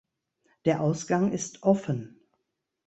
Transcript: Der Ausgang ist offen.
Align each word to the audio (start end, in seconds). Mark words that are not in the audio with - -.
Der 0.65 0.81
Ausgang 0.81 1.31
ist 1.31 1.61
offen. 1.61 2.19